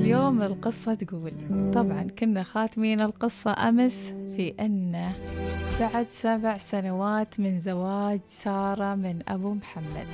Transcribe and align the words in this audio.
اليوم 0.00 0.42
القصة 0.42 0.94
تقول 0.94 1.32
طبعا 1.72 2.06
كنا 2.18 2.42
خاتمين 2.42 3.00
القصة 3.00 3.68
أمس 3.68 4.14
في 4.36 4.54
أن 4.60 5.12
بعد 5.80 6.06
سبع 6.06 6.58
سنوات 6.58 7.40
من 7.40 7.60
زواج 7.60 8.20
سارة 8.26 8.94
من 8.94 9.22
أبو 9.28 9.54
محمد 9.54 10.06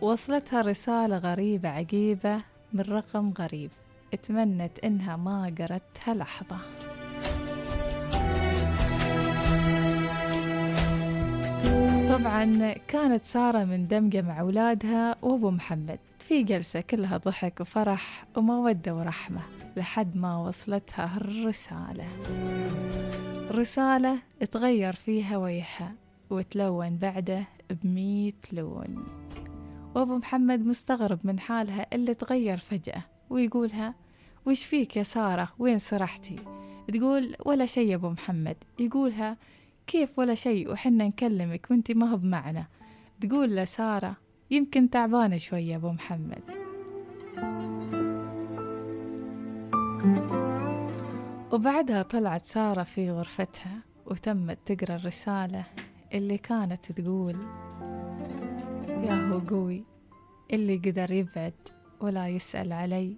وصلتها 0.00 0.60
رسالة 0.60 1.18
غريبة 1.18 1.68
عجيبة 1.68 2.40
من 2.72 2.80
رقم 2.80 3.32
غريب 3.38 3.70
اتمنت 4.14 4.78
إنها 4.78 5.16
ما 5.16 5.54
قرتها 5.58 6.14
لحظة. 6.14 6.56
طبعا 12.22 12.72
كانت 12.72 13.22
سارة 13.22 13.64
مندمجة 13.64 14.22
مع 14.22 14.40
أولادها 14.40 15.16
وأبو 15.22 15.50
محمد. 15.50 15.98
في 16.18 16.42
جلسة 16.42 16.80
كلها 16.80 17.16
ضحك 17.16 17.60
وفرح 17.60 18.24
ومودة 18.36 18.94
ورحمة 18.94 19.40
لحد 19.76 20.16
ما 20.16 20.36
وصلتها 20.36 21.16
الرسالة. 21.16 22.08
رسالة 23.50 24.18
تغير 24.50 24.92
فيها 24.92 25.36
وجهها 25.36 25.94
وتلون 26.30 26.96
بعده 26.96 27.44
بمية 27.70 28.40
لون. 28.52 29.04
وأبو 29.94 30.16
محمد 30.16 30.66
مستغرب 30.66 31.18
من 31.24 31.40
حالها 31.40 31.86
اللي 31.92 32.14
تغير 32.14 32.56
فجأة 32.56 33.02
ويقولها 33.30 33.94
وش 34.46 34.64
فيك 34.64 34.96
يا 34.96 35.02
سارة؟ 35.02 35.48
وين 35.58 35.78
سرحتي؟ 35.78 36.36
تقول 36.92 37.36
ولا 37.46 37.66
شي 37.66 37.88
يا 37.88 37.94
أبو 37.94 38.08
محمد. 38.10 38.56
يقولها 38.78 39.36
كيف 39.86 40.18
ولا 40.18 40.34
شي 40.34 40.68
وحنا 40.68 41.08
نكلمك 41.08 41.66
وانتي 41.70 41.94
ما 41.94 42.10
هو 42.10 42.16
بمعنا 42.16 42.66
تقول 43.20 43.56
لسارة 43.56 44.16
يمكن 44.50 44.90
تعبانة 44.90 45.36
شوية 45.36 45.76
أبو 45.76 45.92
محمد. 45.92 46.42
وبعدها 51.52 52.02
طلعت 52.02 52.44
سارة 52.44 52.82
في 52.82 53.10
غرفتها 53.10 53.82
وتمت 54.06 54.58
تقرأ 54.66 54.96
الرسالة 54.96 55.64
اللي 56.14 56.38
كانت 56.38 56.92
تقول 56.92 57.36
يا 58.88 59.14
هو 59.14 59.38
قوي 59.38 59.84
اللي 60.52 60.76
قدر 60.76 61.10
يبعد 61.10 61.68
ولا 62.00 62.28
يسأل 62.28 62.72
علي. 62.72 63.16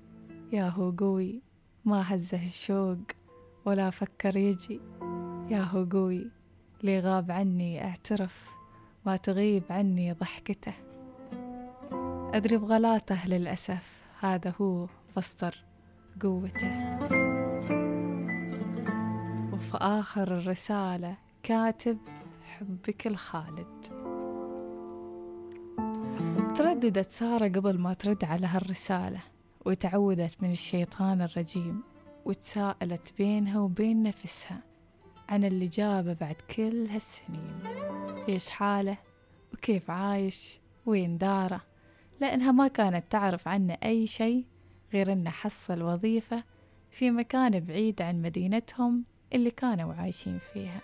يا 0.53 0.69
هو 0.69 0.91
قوي 0.91 1.43
ما 1.85 2.15
هزه 2.15 2.43
الشوق 2.43 2.99
ولا 3.65 3.91
فكر 3.91 4.37
يجي. 4.37 4.81
يا 5.51 5.63
هو 5.63 5.85
قوي 5.85 6.31
لي 6.85 7.01
غاب 7.01 7.31
عني 7.31 7.85
اعترف 7.85 8.51
ما 9.07 9.17
تغيب 9.17 9.63
عني 9.71 10.13
ضحكته. 10.13 10.73
أدري 12.35 12.57
بغلاته 12.57 13.27
للأسف 13.27 14.05
هذا 14.21 14.53
هو 14.61 14.87
مصدر 15.17 15.65
قوته. 16.23 16.99
وفي 19.53 19.75
آخر 19.75 20.39
الرسالة 20.39 21.17
كاتب 21.43 21.99
حبك 22.43 23.07
الخالد 23.07 23.87
ترددت 26.57 27.11
سارة 27.11 27.49
قبل 27.49 27.79
ما 27.79 27.93
ترد 27.95 28.25
على 28.25 28.47
هالرسالة 28.47 29.21
وتعوذت 29.67 30.43
من 30.43 30.51
الشيطان 30.51 31.23
الرجيم 31.23 31.83
وتساءلت 32.25 33.15
بينها 33.19 33.61
وبين 33.61 34.03
نفسها 34.03 34.74
عن 35.29 35.45
اللي 35.45 35.67
جابه 35.67 36.13
بعد 36.13 36.37
كل 36.57 36.87
هالسنين. 36.87 37.61
إيش 38.29 38.49
حاله؟ 38.49 38.99
وكيف 39.53 39.91
عايش؟ 39.91 40.61
وين 40.87 41.19
داره؟ 41.19 41.61
لأنها 42.21 42.53
ما 42.53 42.69
كانت 42.69 43.05
تعرف 43.11 43.49
عنه 43.49 43.79
أي 43.85 44.07
شيء 44.07 44.45
غير 44.93 45.13
أنه 45.13 45.31
حصل 45.31 45.83
وظيفة 45.83 46.45
في 46.91 47.11
مكان 47.11 47.61
بعيد 47.61 48.03
عن 48.03 48.23
مدينتهم 48.23 49.05
اللي 49.33 49.51
كانوا 49.51 49.95
عايشين 49.95 50.39
فيها. 50.53 50.81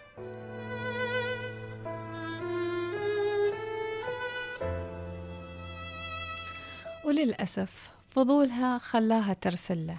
وللأسف 7.05 7.91
فضولها 8.09 8.79
خلاها 8.79 9.33
ترسل 9.33 9.87
له. 9.87 9.99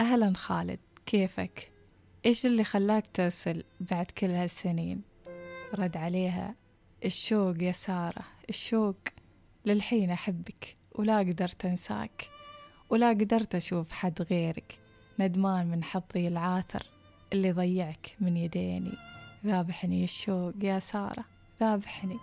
أهلا 0.00 0.32
خالد 0.34 0.78
كيفك؟ 1.06 1.71
إيش 2.26 2.46
اللي 2.46 2.64
خلاك 2.64 3.04
ترسل 3.14 3.64
بعد 3.80 4.06
كل 4.06 4.30
هالسنين؟ 4.30 5.02
رد 5.74 5.96
عليها 5.96 6.54
الشوق 7.04 7.62
يا 7.62 7.72
سارة 7.72 8.24
الشوق 8.48 8.96
للحين 9.66 10.10
أحبك 10.10 10.76
ولا 10.94 11.18
قدرت 11.18 11.64
أنساك 11.64 12.28
ولا 12.90 13.08
قدرت 13.08 13.54
أشوف 13.54 13.92
حد 13.92 14.22
غيرك 14.22 14.78
ندمان 15.18 15.66
من 15.66 15.84
حظي 15.84 16.28
العاثر 16.28 16.86
اللي 17.32 17.52
ضيعك 17.52 18.16
من 18.20 18.36
يديني 18.36 18.92
ذابحني 19.46 20.04
الشوق 20.04 20.54
يا 20.62 20.78
سارة 20.78 21.24
ذابحني 21.60 22.16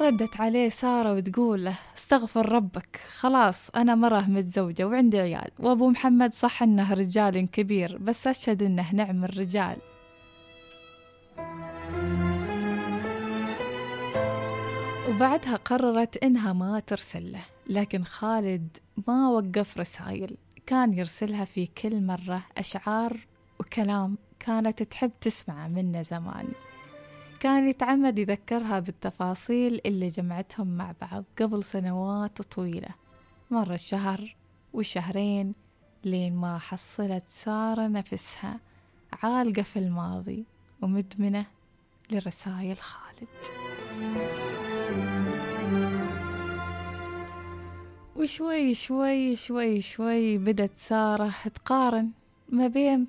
ردت 0.00 0.40
عليه 0.40 0.68
سارة 0.68 1.14
وتقول 1.14 1.64
له 1.64 1.74
استغفر 1.96 2.52
ربك 2.52 3.00
خلاص 3.18 3.70
أنا 3.70 3.94
مرة 3.94 4.20
متزوجة 4.20 4.84
وعندي 4.84 5.18
عيال 5.20 5.50
وأبو 5.58 5.88
محمد 5.90 6.34
صح 6.34 6.62
إنه 6.62 6.94
رجال 6.94 7.50
كبير 7.50 7.98
بس 7.98 8.26
أشهد 8.26 8.62
إنه 8.62 8.94
نعم 8.94 9.24
الرجال. 9.24 9.76
وبعدها 15.08 15.56
قررت 15.56 16.16
إنها 16.16 16.52
ما 16.52 16.80
ترسل 16.80 17.32
له 17.32 17.44
لكن 17.66 18.04
خالد 18.04 18.76
ما 19.06 19.28
وقف 19.28 19.78
رسائل 19.78 20.36
كان 20.66 20.92
يرسلها 20.92 21.44
في 21.44 21.66
كل 21.66 22.02
مرة 22.02 22.42
أشعار 22.56 23.26
وكلام 23.60 24.18
كانت 24.40 24.82
تحب 24.82 25.10
تسمعه 25.20 25.68
منه 25.68 26.02
زمان. 26.02 26.48
كان 27.40 27.68
يتعمد 27.68 28.18
يذكرها 28.18 28.80
بالتفاصيل 28.80 29.80
اللي 29.86 30.08
جمعتهم 30.08 30.76
مع 30.76 30.94
بعض 31.00 31.24
قبل 31.40 31.64
سنوات 31.64 32.42
طويلة. 32.42 32.88
مر 33.50 33.74
الشهر 33.74 34.36
والشهرين 34.72 35.54
لين 36.04 36.36
ما 36.36 36.58
حصلت 36.58 37.24
سارة 37.26 37.86
نفسها 37.86 38.60
عالقة 39.22 39.62
في 39.62 39.78
الماضي 39.78 40.44
ومدمنة 40.82 41.46
لرسائل 42.10 42.76
خالد. 42.78 43.28
وشوي 48.16 48.74
شوي 48.74 49.36
شوي 49.36 49.80
شوي 49.80 50.38
بدت 50.38 50.72
سارة 50.76 51.34
تقارن 51.54 52.10
ما 52.48 52.66
بين 52.66 53.06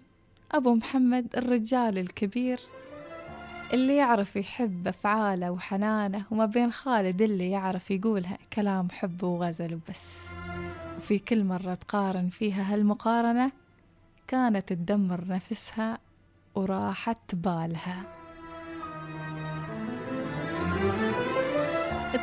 أبو 0.51 0.73
محمد 0.75 1.35
الرجال 1.35 1.97
الكبير 1.97 2.59
اللي 3.73 3.95
يعرف 3.95 4.35
يحب 4.35 4.87
أفعاله 4.87 5.51
وحنانه 5.51 6.25
وما 6.31 6.45
بين 6.45 6.71
خالد 6.71 7.21
اللي 7.21 7.51
يعرف 7.51 7.91
يقولها 7.91 8.37
كلام 8.53 8.87
حب 8.91 9.23
وغزل 9.23 9.73
وبس. 9.75 10.33
وفي 10.97 11.19
كل 11.19 11.43
مرة 11.43 11.73
تقارن 11.73 12.29
فيها 12.29 12.73
هالمقارنة 12.73 13.51
كانت 14.27 14.73
تدمر 14.73 15.27
نفسها 15.27 15.97
وراحت 16.55 17.35
بالها. 17.35 18.03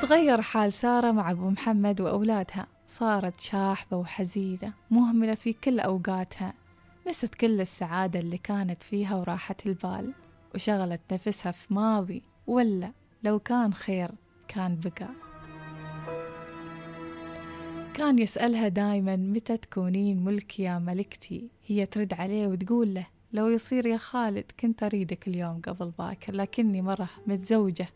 تغير 0.03 0.43
حال 0.43 0.73
سارة 0.73 1.11
مع 1.11 1.31
أبو 1.31 1.51
محمد 1.51 2.01
وأولادها. 2.01 2.67
صارت 2.87 3.41
شاحبة 3.41 3.97
وحزينة 3.97 4.73
مهملة 4.91 5.35
في 5.35 5.53
كل 5.53 5.81
أوقاتها. 5.81 6.53
نست 7.09 7.35
كل 7.35 7.61
السعادة 7.61 8.21
اللي 8.21 8.39
كانت 8.39 8.83
فيها 8.83 9.17
وراحت 9.17 9.67
البال. 9.67 10.13
وشغلت 10.57 11.01
نفسها 11.13 11.53
في 11.53 11.75
ماضي 11.75 12.23
ولا 12.47 12.93
لو 13.23 13.39
كان 13.39 13.75
خير 13.75 14.11
كان 14.49 14.81
بقى. 14.81 15.09
كان 17.95 18.19
يسألها 18.19 18.69
دايما 18.69 19.17
متى 19.17 19.57
تكونين 19.57 20.25
ملكي 20.25 20.63
يا 20.63 20.79
ملكتي؟ 20.79 21.49
هي 21.67 21.87
ترد 21.87 22.15
عليه 22.15 22.47
وتقول 22.47 22.95
له 22.95 23.07
لو 23.33 23.49
يصير 23.49 23.87
يا 23.87 23.97
خالد 23.97 24.45
كنت 24.61 24.83
أريدك 24.83 25.29
اليوم 25.29 25.61
قبل 25.61 25.93
باكر 25.99 26.35
لكني 26.35 26.83
مرة 26.83 27.09
متزوجة 27.27 27.89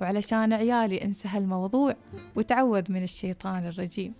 وعلشان 0.00 0.52
عيالي 0.52 1.04
انسى 1.04 1.28
هالموضوع 1.28 1.96
وتعود 2.36 2.90
من 2.90 3.02
الشيطان 3.02 3.66
الرجيم. 3.66 4.14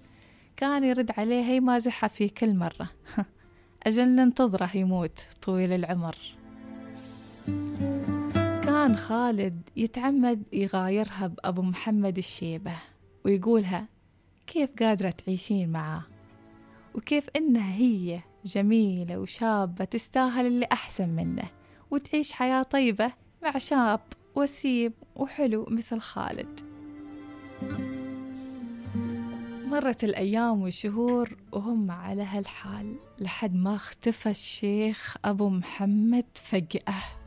كان 0.57 0.85
يرد 0.85 1.11
عليها 1.19 1.53
يمازحها 1.53 2.09
في 2.09 2.29
كل 2.29 2.55
مرة. 2.55 2.91
أجل 3.87 4.09
ننتظره 4.09 4.77
يموت 4.77 5.21
طويل 5.43 5.73
العمر. 5.73 6.17
كان 8.89 8.97
خالد 8.97 9.69
يتعمد 9.77 10.43
يغايرها 10.53 11.27
بأبو 11.27 11.63
محمد 11.63 12.19
الشيبة 12.19 12.73
ويقولها 13.25 13.87
كيف 14.47 14.71
قادرة 14.79 15.11
تعيشين 15.11 15.73
معاه؟ 15.73 16.03
وكيف 16.95 17.29
إنها 17.37 17.75
هي 17.75 18.21
جميلة 18.45 19.19
وشابة 19.19 19.85
تستاهل 19.85 20.47
اللي 20.47 20.67
أحسن 20.73 21.09
منه 21.09 21.43
وتعيش 21.91 22.33
حياة 22.33 22.63
طيبة 22.63 23.13
مع 23.43 23.59
شاب 23.59 24.01
وسيم 24.35 24.93
وحلو 25.17 25.67
مثل 25.71 26.01
خالد. 26.01 26.61
مرت 29.67 30.05
الأيام 30.05 30.63
والشهور 30.63 31.37
وهم 31.53 31.91
على 31.91 32.23
هالحال 32.23 32.97
لحد 33.19 33.55
ما 33.55 33.75
اختفى 33.75 34.31
الشيخ 34.31 35.17
أبو 35.25 35.49
محمد 35.49 36.27
فجأة. 36.35 37.18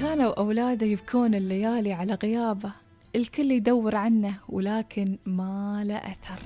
كانوا 0.00 0.38
أولاده 0.38 0.86
يبكون 0.86 1.34
الليالي 1.34 1.92
على 1.92 2.14
غيابه. 2.14 2.72
الكل 3.16 3.50
يدور 3.50 3.96
عنه 3.96 4.34
ولكن 4.48 5.18
ما 5.26 5.84
له 5.84 5.96
أثر. 5.96 6.42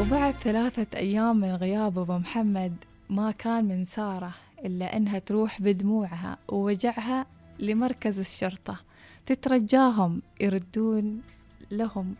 وبعد 0.00 0.34
ثلاثة 0.34 0.98
أيام 0.98 1.36
من 1.40 1.54
غياب 1.54 1.98
أبو 1.98 2.18
محمد 2.18 2.72
ما 3.10 3.30
كان 3.30 3.64
من 3.64 3.84
سارة 3.84 4.34
إلا 4.64 4.96
أنها 4.96 5.18
تروح 5.18 5.62
بدموعها 5.62 6.38
ووجعها 6.48 7.26
لمركز 7.60 8.18
الشرطة. 8.18 8.80
تترجاهم 9.26 10.22
يردون 10.40 11.22
لهم 11.70 12.14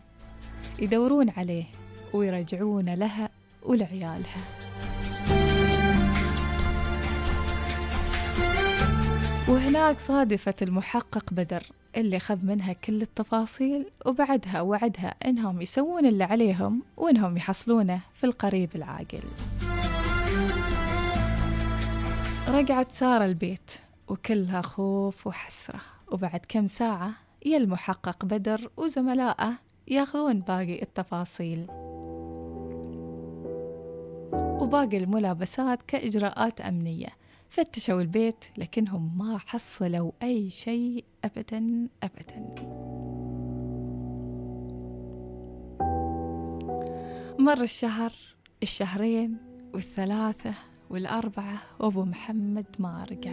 يدورون 0.79 1.29
عليه 1.29 1.65
ويرجعون 2.13 2.93
لها 2.93 3.29
ولعيالها. 3.63 4.41
وهناك 9.47 9.99
صادفت 9.99 10.63
المحقق 10.63 11.33
بدر 11.33 11.63
اللي 11.97 12.19
خذ 12.19 12.45
منها 12.45 12.73
كل 12.73 13.01
التفاصيل 13.01 13.85
وبعدها 14.05 14.61
وعدها 14.61 15.15
إنهم 15.25 15.61
يسوون 15.61 16.05
اللي 16.05 16.23
عليهم 16.23 16.81
وإنهم 16.97 17.37
يحصلونه 17.37 18.01
في 18.13 18.23
القريب 18.23 18.69
العاجل 18.75 19.23
رجعت 22.47 22.91
سارة 22.91 23.25
البيت. 23.25 23.71
وكلها 24.11 24.61
خوف 24.61 25.27
وحسرة. 25.27 25.79
وبعد 26.11 26.45
كم 26.49 26.67
ساعة 26.67 27.11
يا 27.45 27.57
المحقق 27.57 28.25
بدر 28.25 28.71
وزملائه 28.77 29.53
ياخذون 29.87 30.39
باقي 30.39 30.81
التفاصيل. 30.81 31.67
وباقي 34.33 34.97
الملابسات 34.97 35.81
كإجراءات 35.87 36.61
أمنية. 36.61 37.07
فتشوا 37.49 38.01
البيت 38.01 38.45
لكنهم 38.57 39.17
ما 39.17 39.37
حصلوا 39.37 40.11
أي 40.23 40.49
شيء 40.49 41.05
أبدا 41.25 41.87
أبدا. 42.03 42.55
مر 47.39 47.61
الشهر 47.61 48.13
الشهرين 48.63 49.37
والثلاثة 49.73 50.53
والأربعة 50.89 51.57
وأبو 51.79 52.03
محمد 52.05 52.65
ما 52.79 53.05
رجع. 53.11 53.31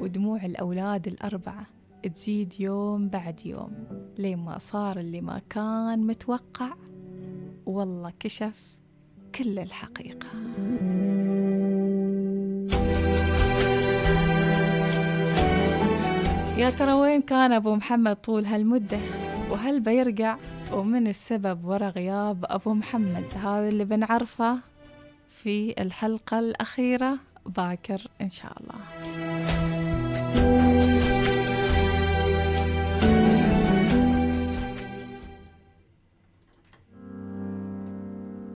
ودموع 0.00 0.44
الأولاد 0.44 1.06
الأربعة 1.06 1.66
تزيد 2.14 2.60
يوم 2.60 3.08
بعد 3.08 3.46
يوم 3.46 3.72
لين 4.18 4.38
ما 4.38 4.58
صار 4.58 4.98
اللي 4.98 5.20
ما 5.20 5.40
كان 5.50 6.06
متوقع. 6.06 6.74
والله 7.66 8.12
كشف 8.20 8.78
كل 9.34 9.58
الحقيقة. 9.58 10.28
يا 16.58 16.70
ترى 16.70 16.92
وين 16.92 17.22
كان 17.22 17.52
أبو 17.52 17.74
محمد 17.74 18.16
طول 18.16 18.44
هالمدة؟ 18.44 18.98
وهل 19.50 19.80
بيرجع؟ 19.80 20.36
ومن 20.72 21.06
السبب 21.06 21.64
ورا 21.64 21.88
غياب 21.88 22.44
أبو 22.48 22.74
محمد؟ 22.74 23.24
هذا 23.34 23.68
اللي 23.68 23.84
بنعرفه 23.84 24.58
في 25.28 25.82
الحلقة 25.82 26.38
الأخيرة. 26.38 27.18
باكر 27.46 28.06
إن 28.20 28.30
شاء 28.30 28.52
الله. 28.60 29.65
Thank 30.36 30.90
you. 30.90 30.95